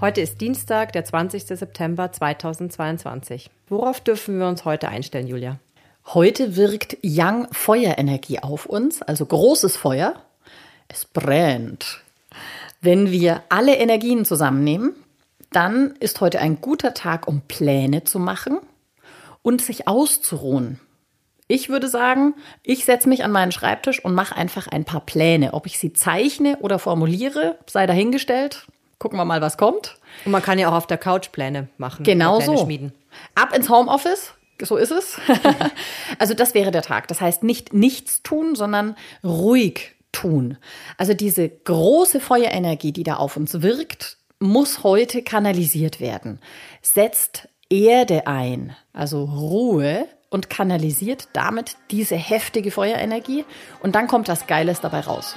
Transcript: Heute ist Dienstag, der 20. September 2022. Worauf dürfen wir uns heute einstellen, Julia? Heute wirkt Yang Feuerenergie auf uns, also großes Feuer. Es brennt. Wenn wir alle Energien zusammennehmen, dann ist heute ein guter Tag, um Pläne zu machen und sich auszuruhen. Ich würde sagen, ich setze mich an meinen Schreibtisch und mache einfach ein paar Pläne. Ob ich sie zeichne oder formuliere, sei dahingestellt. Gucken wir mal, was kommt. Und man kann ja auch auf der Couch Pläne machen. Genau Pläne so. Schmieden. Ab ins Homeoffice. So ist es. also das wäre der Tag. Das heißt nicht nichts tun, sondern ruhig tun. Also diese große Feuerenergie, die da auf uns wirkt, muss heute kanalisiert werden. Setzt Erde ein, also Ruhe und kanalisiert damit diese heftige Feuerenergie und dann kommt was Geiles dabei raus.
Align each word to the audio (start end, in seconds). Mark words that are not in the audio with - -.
Heute 0.00 0.20
ist 0.20 0.40
Dienstag, 0.40 0.92
der 0.92 1.04
20. 1.04 1.42
September 1.42 2.12
2022. 2.12 3.50
Worauf 3.68 4.00
dürfen 4.00 4.38
wir 4.38 4.46
uns 4.46 4.64
heute 4.64 4.86
einstellen, 4.88 5.26
Julia? 5.26 5.58
Heute 6.06 6.54
wirkt 6.54 6.96
Yang 7.02 7.48
Feuerenergie 7.50 8.38
auf 8.38 8.66
uns, 8.66 9.02
also 9.02 9.26
großes 9.26 9.76
Feuer. 9.76 10.14
Es 10.86 11.04
brennt. 11.04 12.04
Wenn 12.80 13.10
wir 13.10 13.42
alle 13.48 13.74
Energien 13.74 14.24
zusammennehmen, 14.24 14.94
dann 15.50 15.96
ist 15.98 16.20
heute 16.20 16.38
ein 16.38 16.60
guter 16.60 16.94
Tag, 16.94 17.26
um 17.26 17.40
Pläne 17.40 18.04
zu 18.04 18.20
machen 18.20 18.60
und 19.42 19.62
sich 19.62 19.88
auszuruhen. 19.88 20.78
Ich 21.48 21.70
würde 21.70 21.88
sagen, 21.88 22.34
ich 22.62 22.84
setze 22.84 23.08
mich 23.08 23.24
an 23.24 23.32
meinen 23.32 23.50
Schreibtisch 23.50 24.04
und 24.04 24.14
mache 24.14 24.36
einfach 24.36 24.68
ein 24.68 24.84
paar 24.84 25.00
Pläne. 25.00 25.54
Ob 25.54 25.66
ich 25.66 25.76
sie 25.76 25.92
zeichne 25.92 26.58
oder 26.60 26.78
formuliere, 26.78 27.58
sei 27.66 27.86
dahingestellt. 27.86 28.68
Gucken 28.98 29.18
wir 29.18 29.24
mal, 29.24 29.40
was 29.40 29.56
kommt. 29.56 29.98
Und 30.24 30.32
man 30.32 30.42
kann 30.42 30.58
ja 30.58 30.68
auch 30.68 30.74
auf 30.74 30.86
der 30.86 30.98
Couch 30.98 31.30
Pläne 31.30 31.68
machen. 31.78 32.04
Genau 32.04 32.38
Pläne 32.38 32.56
so. 32.56 32.64
Schmieden. 32.64 32.92
Ab 33.34 33.54
ins 33.54 33.68
Homeoffice. 33.68 34.34
So 34.60 34.76
ist 34.76 34.90
es. 34.90 35.18
also 36.18 36.34
das 36.34 36.54
wäre 36.54 36.72
der 36.72 36.82
Tag. 36.82 37.06
Das 37.08 37.20
heißt 37.20 37.44
nicht 37.44 37.72
nichts 37.72 38.22
tun, 38.22 38.56
sondern 38.56 38.96
ruhig 39.22 39.94
tun. 40.10 40.58
Also 40.96 41.14
diese 41.14 41.48
große 41.48 42.18
Feuerenergie, 42.18 42.92
die 42.92 43.04
da 43.04 43.16
auf 43.16 43.36
uns 43.36 43.62
wirkt, 43.62 44.16
muss 44.40 44.82
heute 44.82 45.22
kanalisiert 45.22 46.00
werden. 46.00 46.40
Setzt 46.82 47.48
Erde 47.70 48.26
ein, 48.26 48.74
also 48.92 49.24
Ruhe 49.24 50.06
und 50.30 50.50
kanalisiert 50.50 51.28
damit 51.32 51.76
diese 51.90 52.16
heftige 52.16 52.70
Feuerenergie 52.70 53.44
und 53.80 53.94
dann 53.94 54.08
kommt 54.08 54.28
was 54.28 54.46
Geiles 54.46 54.80
dabei 54.80 55.00
raus. 55.00 55.36